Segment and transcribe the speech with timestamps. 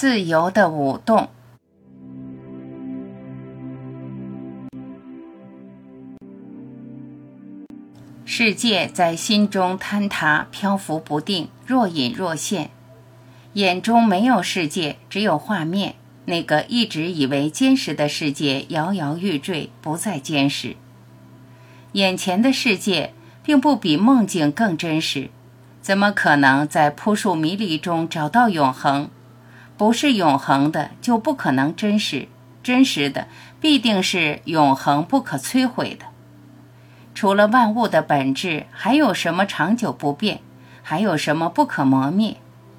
[0.00, 1.28] 自由的舞动。
[8.24, 12.70] 世界在心中坍塌，漂浮不定，若隐若现。
[13.52, 15.96] 眼中没有世界，只有画面。
[16.24, 20.76] 那个一直以为坚实的世界摇摇欲坠，不再坚实。
[21.92, 23.12] 眼前的世界
[23.42, 25.28] 并不比梦境更真实，
[25.82, 29.10] 怎么可能在扑朔迷离中找到永恒？
[29.80, 32.28] 不是永恒的，就不可能真实；
[32.62, 33.28] 真实的，
[33.62, 36.04] 必定是永恒不可摧毁的。
[37.14, 40.40] 除了万物的本质，还有什么长久不变？
[40.82, 42.36] 还有什么不可磨灭？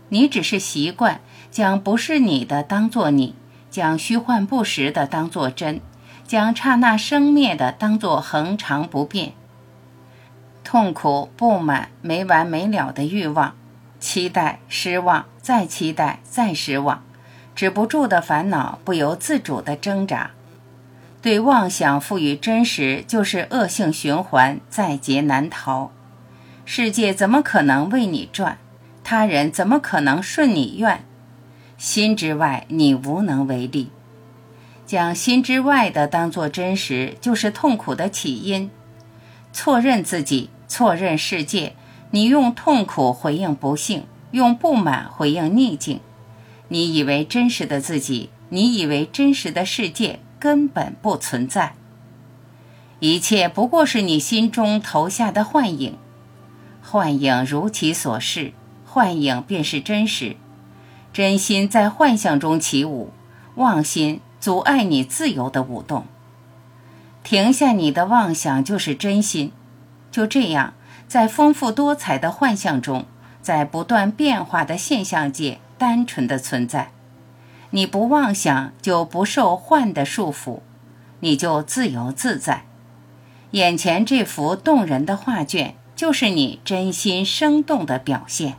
[0.09, 3.33] 你只是习惯将不是你的当作你，
[3.71, 5.81] 将虚幻不实的当作真。
[6.27, 9.33] 将刹那生灭的当作恒常不变，
[10.63, 13.55] 痛苦、不满、没完没了的欲望，
[14.01, 17.03] 期待、失望、再期待、再失望，
[17.55, 20.31] 止不住的烦恼，不由自主的挣扎。
[21.21, 25.91] 对妄想赋予真实，就是恶性循环，在劫难逃。
[26.65, 28.57] 世界怎么可能为你转？
[29.03, 31.05] 他人怎么可能顺你愿？
[31.77, 33.91] 心之外，你无能为力。
[34.87, 38.71] 将心之外的当作真实，就是痛苦的起因。
[39.53, 41.75] 错认自己，错认世界。
[42.11, 45.99] 你用痛苦回应不幸，用不满回应逆境。
[46.67, 51.73] 你以为真实的自己，你以为真实的世界根本不存在。
[52.99, 55.97] 一切不过是你心中投下的幻影。
[56.81, 58.53] 幻影如其所示，
[58.85, 60.35] 幻影便是真实。
[61.11, 63.11] 真心在幻象中起舞，
[63.55, 64.21] 妄心。
[64.39, 66.07] 阻碍你自由的舞动，
[67.23, 69.51] 停下你的妄想就是真心。
[70.09, 70.73] 就这样，
[71.11, 73.03] 在丰富多彩的幻象中，
[73.41, 76.91] 在不断变化的现象界，单纯的存在。
[77.71, 80.61] 你不妄想，就不受幻的束缚，
[81.19, 82.63] 你就自由自在。
[83.49, 88.55] 眼前这幅动人的画卷，就是你真心生动的表现。